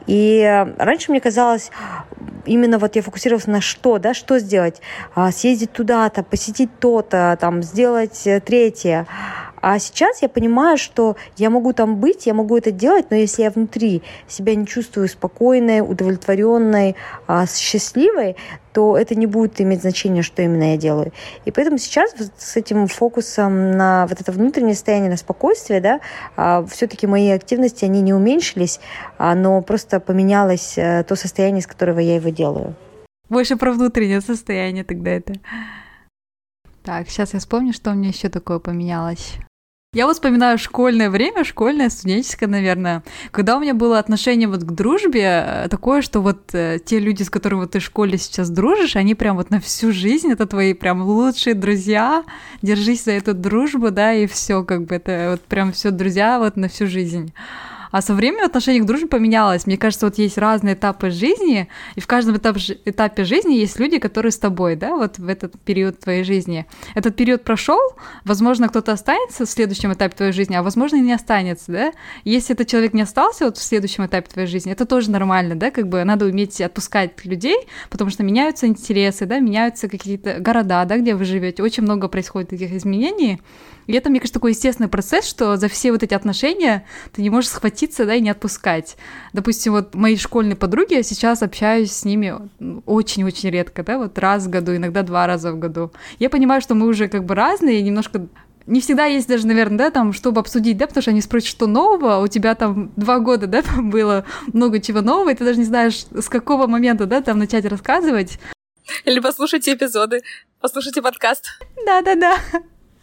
[0.06, 1.70] И э, раньше мне казалось,
[2.46, 4.80] именно вот я фокусировалась на что, да, что сделать,
[5.14, 9.06] а, съездить туда-то, посетить то-то, там, сделать э, третье.
[9.60, 13.42] А сейчас я понимаю, что я могу там быть, я могу это делать, но если
[13.42, 18.36] я внутри себя не чувствую спокойной, удовлетворенной, а, счастливой,
[18.72, 21.12] то это не будет иметь значения, что именно я делаю.
[21.44, 26.00] И поэтому сейчас с этим фокусом на вот это внутреннее состояние, на спокойствие, да,
[26.36, 28.80] а, все-таки мои активности, они не уменьшились,
[29.18, 32.74] а, но просто поменялось э, то состояние, из которого я его делаю.
[33.28, 35.34] Больше про внутреннее состояние тогда это.
[36.82, 39.38] Так, сейчас я вспомню, что у меня еще такое поменялось.
[39.94, 44.70] Я вот вспоминаю школьное время, школьное, студенческое, наверное, когда у меня было отношение вот к
[44.70, 48.50] дружбе э, такое, что вот э, те люди, с которыми вот ты в школе сейчас
[48.50, 52.24] дружишь, они прям вот на всю жизнь, это твои прям лучшие друзья,
[52.60, 56.56] держись за эту дружбу, да, и все, как бы это вот прям все друзья вот
[56.56, 57.32] на всю жизнь.
[57.90, 59.66] А со временем отношение к дружбе поменялось.
[59.66, 63.98] Мне кажется, вот есть разные этапы жизни, и в каждом этап, этапе жизни есть люди,
[63.98, 66.66] которые с тобой, да, вот в этот период твоей жизни.
[66.94, 67.78] Этот период прошел,
[68.24, 71.92] возможно, кто-то останется в следующем этапе твоей жизни, а возможно, и не останется, да.
[72.24, 75.70] Если этот человек не остался вот в следующем этапе твоей жизни, это тоже нормально, да,
[75.70, 77.56] как бы надо уметь отпускать людей,
[77.90, 82.50] потому что меняются интересы, да, меняются какие-то города, да, где вы живете, очень много происходит
[82.50, 83.40] таких изменений,
[83.88, 87.30] и это, мне кажется, такой естественный процесс, что за все вот эти отношения ты не
[87.30, 88.96] можешь схватиться, да, и не отпускать.
[89.32, 92.34] Допустим, вот мои школьные подруги, я сейчас общаюсь с ними
[92.86, 95.92] очень-очень редко, да, вот раз в году, иногда два раза в году.
[96.18, 98.26] Я понимаю, что мы уже как бы разные, немножко
[98.66, 101.66] не всегда есть даже, наверное, да, там, чтобы обсудить, да, потому что они спросят, что
[101.66, 105.58] нового, а у тебя там два года, да, было много чего нового, и ты даже
[105.58, 108.38] не знаешь, с какого момента, да, там начать рассказывать.
[109.04, 110.22] Или послушайте эпизоды,
[110.60, 111.46] послушайте подкаст.
[111.86, 112.36] Да-да-да.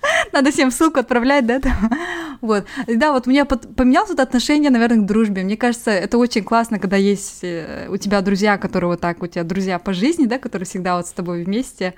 [0.34, 1.62] Надо всем ссылку отправлять, да?
[2.42, 2.66] Вот.
[2.88, 5.44] Да, вот у меня поменялось это отношение, наверное, к дружбе.
[5.44, 9.28] Мне кажется, это очень классно, когда есть э, у тебя друзья, которые вот так, у
[9.28, 11.94] тебя друзья по жизни, да, которые всегда вот с тобой вместе.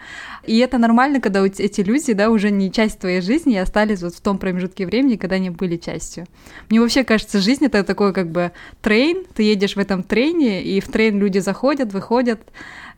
[0.46, 4.14] И это нормально, когда эти люди, да, уже не часть твоей жизни и остались вот
[4.14, 6.28] в том промежутке времени, когда они были частью.
[6.70, 10.64] Мне вообще кажется, жизнь это такой как бы train, ты едешь в этом train е,
[10.64, 12.40] и в train люди заходят, выходят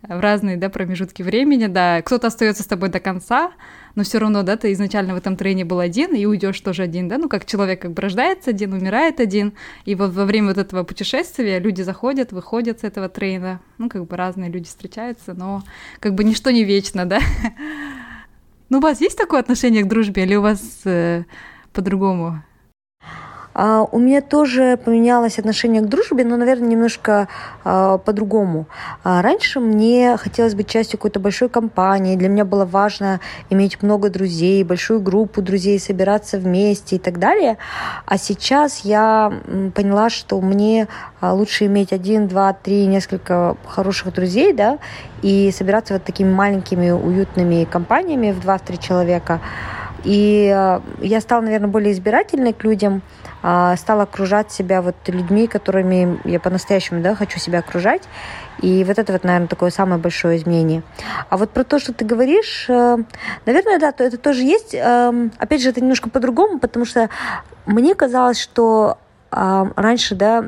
[0.01, 3.51] в разные, да, промежутки времени, да, кто-то остается с тобой до конца,
[3.95, 7.07] но все равно, да, ты изначально в этом трейне был один, и уйдешь тоже один,
[7.07, 9.53] да, ну, как человек как бы рождается один, умирает один,
[9.85, 14.05] и вот во время вот этого путешествия люди заходят, выходят с этого трейна, ну, как
[14.05, 15.63] бы разные люди встречаются, но
[15.99, 17.19] как бы ничто не вечно, да.
[18.71, 21.23] Ну, у вас есть такое отношение к дружбе, или у вас э,
[21.73, 22.43] по-другому?
[23.61, 27.27] А, у меня тоже поменялось отношение к дружбе, но, наверное, немножко
[27.65, 28.67] а, по-другому.
[29.03, 32.15] А, раньше мне хотелось быть частью какой-то большой компании.
[32.15, 33.19] Для меня было важно
[33.49, 37.57] иметь много друзей, большую группу друзей, собираться вместе и так далее.
[38.05, 39.33] А сейчас я
[39.75, 40.87] поняла, что мне
[41.21, 44.79] лучше иметь один, два, три, несколько хороших друзей, да,
[45.21, 49.41] и собираться вот такими маленькими уютными компаниями в два-три человека.
[50.03, 50.45] И
[51.01, 53.01] я стала, наверное, более избирательной к людям,
[53.41, 58.03] а, стала окружать себя вот людьми, которыми я по-настоящему да, хочу себя окружать.
[58.61, 60.83] И вот это вот, наверное, такое самое большое изменение.
[61.29, 62.97] А вот про то, что ты говоришь, э,
[63.45, 64.73] наверное, да, это тоже есть.
[64.73, 67.09] Эм, опять же, это немножко по-другому, потому что
[67.65, 68.97] мне казалось, что
[69.31, 70.45] раньше, да,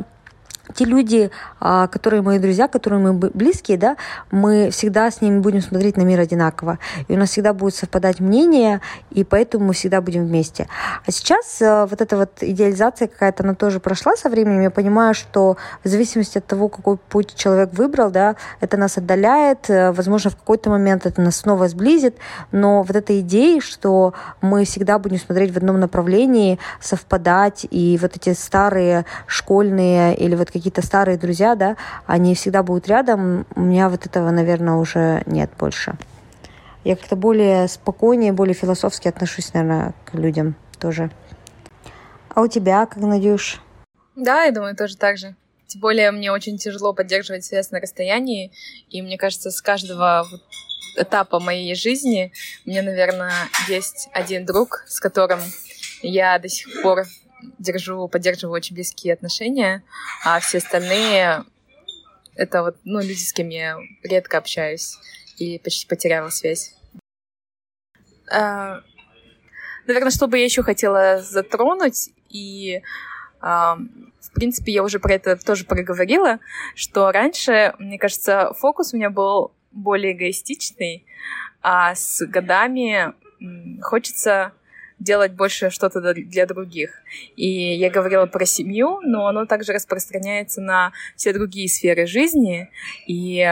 [0.74, 1.30] те люди,
[1.62, 3.98] которые мои друзья, которые мы близкие, да,
[4.32, 6.80] мы всегда с ними будем смотреть на мир одинаково.
[7.08, 10.68] И у нас всегда будет совпадать мнение, и поэтому мы всегда будем вместе.
[11.06, 14.62] А сейчас э, вот эта вот идеализация какая-то, она тоже прошла со временем.
[14.62, 19.70] Я понимаю, что в зависимости от того, какой путь человек выбрал, да, это нас отдаляет,
[19.70, 22.16] э, возможно, в какой-то момент это нас снова сблизит,
[22.52, 28.16] но вот эта идея, что мы всегда будем смотреть в одном направлении, совпадать, и вот
[28.16, 33.46] эти старые школьные или вот какие какие-то старые друзья, да, они всегда будут рядом.
[33.56, 35.96] У меня вот этого, наверное, уже нет больше.
[36.84, 41.12] Я как-то более спокойнее, более философски отношусь, наверное, к людям тоже.
[42.30, 43.62] А у тебя, как Надюш?
[44.16, 45.36] Да, я думаю, тоже так же.
[45.68, 48.52] Тем более мне очень тяжело поддерживать связь на расстоянии,
[48.90, 50.26] и мне кажется, с каждого
[50.98, 52.34] этапа моей жизни
[52.66, 53.32] мне, наверное,
[53.70, 55.40] есть один друг, с которым
[56.02, 57.06] я до сих пор
[57.60, 59.84] держу, поддерживаю очень близкие отношения,
[60.24, 61.46] а все остальные
[62.36, 64.98] это вот, ну, люди, с кем я редко общаюсь
[65.38, 66.76] и почти потеряла связь.
[68.32, 68.82] А,
[69.86, 72.82] наверное, что бы я еще хотела затронуть, и,
[73.42, 76.40] а, в принципе, я уже про это тоже проговорила,
[76.76, 81.06] что раньше, мне кажется, фокус у меня был более эгоистичный,
[81.62, 83.14] а с годами
[83.82, 84.54] хочется
[85.04, 86.92] делать больше что-то для других.
[87.36, 92.70] И я говорила про семью, но оно также распространяется на все другие сферы жизни.
[93.08, 93.46] И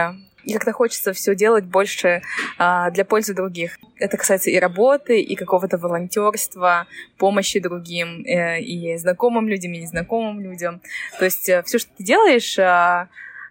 [0.48, 2.22] как-то хочется все делать больше
[2.58, 3.78] а, для пользы других.
[3.98, 6.86] Это касается и работы, и какого-то волонтерства,
[7.18, 10.80] помощи другим, э, и знакомым людям, и незнакомым людям.
[11.18, 13.08] То есть э, все, что ты делаешь, а,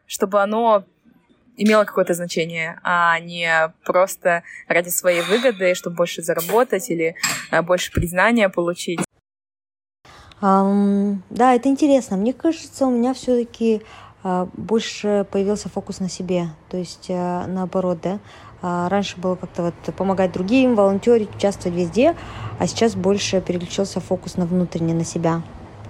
[0.08, 0.86] чтобы оно
[1.60, 7.16] имело какое-то значение, а не просто ради своей выгоды, чтобы больше заработать или
[7.52, 9.02] а, больше признания получить.
[10.42, 12.16] Um, да, это интересно.
[12.16, 13.82] Мне кажется, у меня все-таки uh,
[14.24, 16.48] а, больше появился фокус на себе.
[16.70, 18.20] То есть uh, наоборот, да.
[18.62, 22.16] Uh, раньше было как-то вот помогать другим, волонтерить, участвовать везде,
[22.58, 25.42] а сейчас больше переключился фокус на внутреннее, на себя.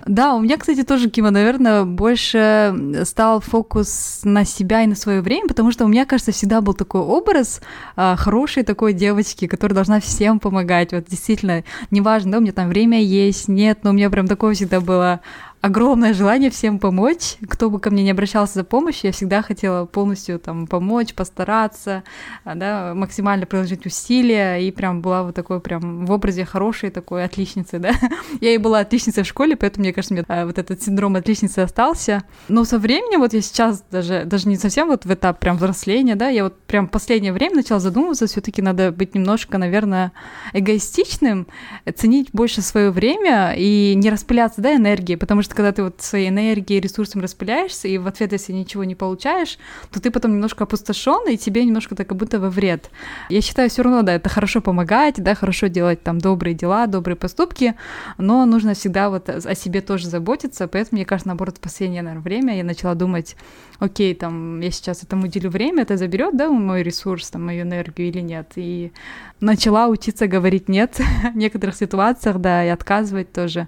[0.09, 5.21] Да, у меня, кстати, тоже, Кима, наверное, больше стал фокус на себя и на свое
[5.21, 7.61] время, потому что у меня, кажется, всегда был такой образ
[7.95, 10.93] а, хорошей такой девочки, которая должна всем помогать.
[10.93, 14.55] Вот действительно, неважно, да, у меня там время есть, нет, но у меня прям такое
[14.55, 15.19] всегда было
[15.61, 17.35] огромное желание всем помочь.
[17.47, 22.03] Кто бы ко мне не обращался за помощью, я всегда хотела полностью там помочь, постараться,
[22.43, 27.25] а, да, максимально приложить усилия, и прям была вот такой прям в образе хорошей такой
[27.25, 27.91] отличницы, да.
[28.41, 31.59] Я и была отличницей в школе, поэтому, мне кажется, мне а, вот этот синдром отличницы
[31.59, 32.23] остался.
[32.47, 36.15] Но со временем, вот я сейчас даже, даже не совсем вот в этап прям взросления,
[36.15, 40.11] да, я вот прям последнее время начала задумываться, все таки надо быть немножко, наверное,
[40.53, 41.47] эгоистичным,
[41.95, 46.29] ценить больше свое время и не распыляться, да, энергией, потому что когда ты вот своей
[46.29, 49.57] энергией, ресурсом распыляешься, и в ответ, если ничего не получаешь,
[49.91, 52.89] то ты потом немножко опустошен, и тебе немножко так как будто во вред.
[53.29, 57.15] Я считаю, все равно, да, это хорошо помогать, да, хорошо делать там добрые дела, добрые
[57.15, 57.75] поступки,
[58.17, 62.23] но нужно всегда вот о себе тоже заботиться, поэтому, мне кажется, наоборот, в последнее, наверное,
[62.23, 63.35] время я начала думать,
[63.79, 68.09] окей, там, я сейчас этому уделю время, это заберет, да, мой ресурс, там, мою энергию
[68.09, 68.91] или нет, и
[69.39, 70.99] начала учиться говорить нет
[71.33, 73.67] в некоторых ситуациях, да, и отказывать тоже.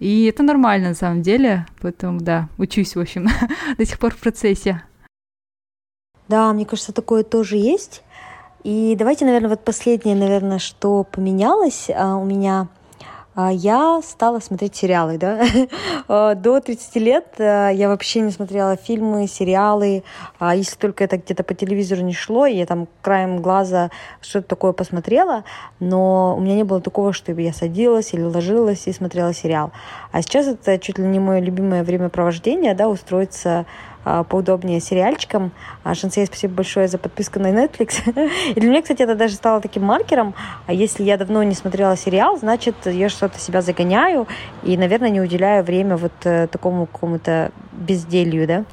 [0.00, 3.28] И это нормально на самом деле, поэтому, да, учусь, в общем,
[3.78, 4.82] до сих пор в процессе.
[6.26, 8.02] Да, мне кажется, такое тоже есть.
[8.64, 12.68] И давайте, наверное, вот последнее, наверное, что поменялось а, у меня–
[13.48, 15.40] я стала смотреть сериалы, да.
[16.12, 20.02] А, до 30 лет а, я вообще не смотрела фильмы, сериалы.
[20.40, 25.44] Если только это где-то по телевизору не шло, я там краем глаза что-то такое посмотрела,
[25.78, 29.70] но у меня не было такого, чтобы я садилась или ложилась и смотрела сериал.
[30.10, 33.66] А сейчас это чуть ли не мое любимое времяпровождение, да, устроиться а,
[34.04, 35.52] поудобнее сериальчиком.
[35.82, 38.02] А, Шансей, спасибо большое за подписку на Netflix.
[38.54, 40.34] И для меня, кстати, это даже стало таким маркером.
[40.66, 44.26] А если я давно не смотрела сериал, значит, я что-то себя загоняю
[44.62, 48.64] и, наверное, не уделяю время вот э, такому какому-то безделью, да?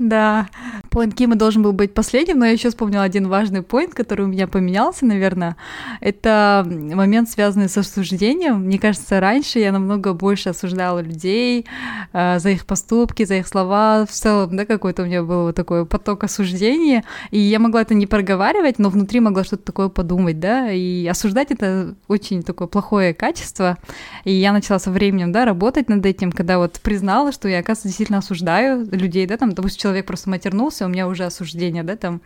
[0.00, 0.48] Да,
[0.88, 4.28] поинт Кима должен был быть последним, но я еще вспомнила один важный поинт, который у
[4.28, 5.56] меня поменялся, наверное.
[6.00, 8.64] Это момент, связанный с осуждением.
[8.64, 11.66] Мне кажется, раньше я намного больше осуждала людей
[12.14, 14.06] э, за их поступки, за их слова.
[14.06, 17.92] В целом, да, какой-то у меня был вот такой поток осуждения, и я могла это
[17.92, 23.12] не проговаривать, но внутри могла что-то такое подумать, да, и осуждать это очень такое плохое
[23.12, 23.76] качество.
[24.24, 27.88] И я начала со временем, да, работать над этим, когда вот признала, что я, оказывается,
[27.88, 32.20] действительно осуждаю людей, да, там, допустим, человек просто матернулся, у меня уже осуждение, да, там,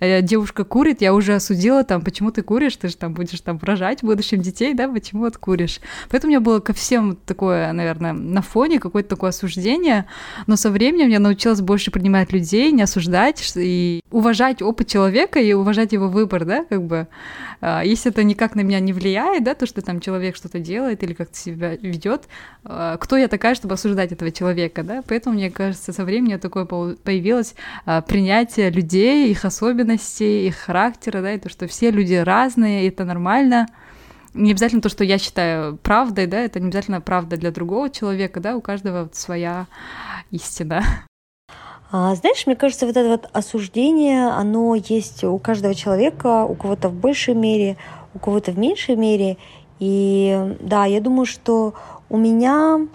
[0.00, 3.58] э, девушка курит, я уже осудила, там, почему ты куришь, ты же там будешь там
[3.62, 5.80] рожать в будущем детей, да, почему вот куришь.
[6.10, 10.06] Поэтому у меня было ко всем такое, наверное, на фоне какое-то такое осуждение,
[10.48, 15.52] но со временем я научилась больше принимать людей, не осуждать и уважать опыт человека и
[15.52, 17.06] уважать его выбор, да, как бы.
[17.60, 21.02] А, если это никак на меня не влияет, да, то, что там человек что-то делает
[21.04, 22.24] или как-то себя ведет,
[22.64, 25.02] а, кто я такая, чтобы осуждать этого человека, да?
[25.06, 26.66] Поэтому, мне кажется, со временем такое
[27.02, 27.54] появилось
[27.86, 32.88] а, принятие людей, их особенностей, их характера, да, и то, что все люди разные, и
[32.88, 33.66] это нормально.
[34.34, 38.40] Не обязательно то, что я считаю правдой, да, это не обязательно правда для другого человека,
[38.40, 39.66] да, у каждого своя
[40.30, 40.82] истина.
[41.92, 46.88] А, знаешь, мне кажется, вот это вот осуждение, оно есть у каждого человека, у кого-то
[46.88, 47.76] в большей мере,
[48.14, 49.36] у кого-то в меньшей мере.
[49.78, 51.74] И да, я думаю, что
[52.08, 52.88] у меня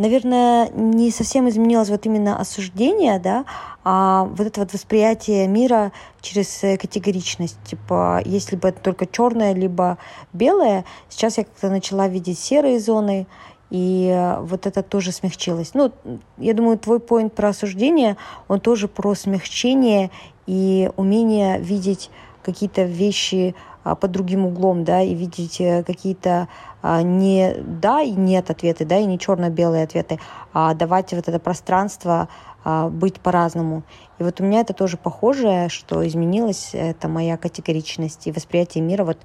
[0.00, 3.44] наверное, не совсем изменилось вот именно осуждение, да,
[3.84, 5.92] а вот это вот восприятие мира
[6.22, 7.62] через э, категоричность.
[7.64, 9.98] Типа, если бы это только черное, либо
[10.32, 13.26] белое, сейчас я как-то начала видеть серые зоны,
[13.68, 15.72] и э, вот это тоже смягчилось.
[15.74, 15.92] Ну,
[16.38, 18.16] я думаю, твой поинт про осуждение,
[18.48, 20.10] он тоже про смягчение
[20.46, 22.10] и умение видеть
[22.42, 26.48] какие-то вещи под другим углом, да, и видеть э, какие-то
[26.82, 30.18] а, не да и нет ответы, да, и не черно-белые ответы,
[30.52, 32.28] а давать вот это пространство
[32.64, 33.82] а, быть по-разному.
[34.18, 39.04] И вот у меня это тоже похоже, что изменилось, это моя категоричность и восприятие мира
[39.04, 39.18] вот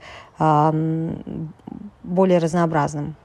[2.03, 3.16] более разнообразным.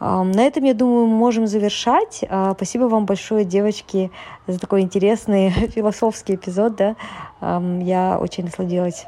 [0.00, 2.24] На этом, я думаю, мы можем завершать.
[2.54, 4.12] Спасибо вам большое, девочки,
[4.46, 6.76] за такой интересный философский эпизод.
[6.76, 6.96] Да?
[7.40, 9.06] Я очень насладилась.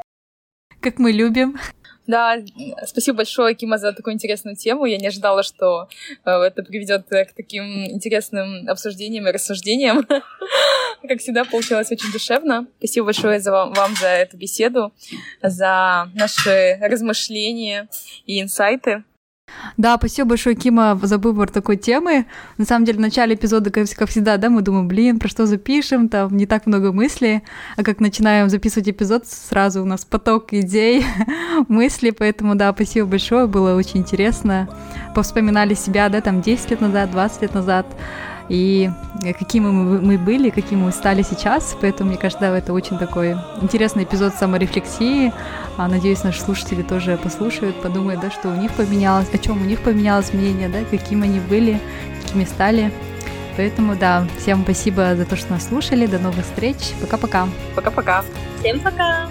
[0.81, 1.59] Как мы любим.
[2.07, 2.39] Да,
[2.87, 4.85] спасибо большое, Кима, за такую интересную тему.
[4.85, 5.89] Я не ожидала, что
[6.25, 10.05] э, это приведет к таким интересным обсуждениям и рассуждениям.
[11.09, 12.67] Как всегда, получилось очень душевно.
[12.79, 14.93] Спасибо большое за вам, вам за эту беседу,
[15.41, 17.89] за наши размышления
[18.27, 19.05] и инсайты.
[19.77, 22.27] Да, спасибо большое, Кима, за выбор такой темы.
[22.59, 26.09] На самом деле, в начале эпизода, как, всегда, да, мы думаем, блин, про что запишем,
[26.09, 27.43] там не так много мыслей,
[27.77, 31.05] а как начинаем записывать эпизод, сразу у нас поток идей,
[31.69, 34.69] мыслей, поэтому, да, спасибо большое, было очень интересно.
[35.15, 37.87] Повспоминали себя, да, там 10 лет назад, 20 лет назад,
[38.51, 38.91] и
[39.39, 41.77] какими мы, мы были, какими мы стали сейчас.
[41.81, 45.33] Поэтому, мне кажется, да, это очень такой интересный эпизод саморефлексии.
[45.77, 49.65] А, надеюсь, наши слушатели тоже послушают, подумают, да, что у них поменялось, о чем у
[49.65, 51.81] них поменялось мнение, да, каким они были,
[52.21, 52.93] такими стали.
[53.57, 56.07] Поэтому, да, всем спасибо за то, что нас слушали.
[56.07, 56.77] До новых встреч.
[57.01, 57.47] Пока-пока.
[57.77, 58.25] Пока-пока.
[58.59, 59.29] Всем пока.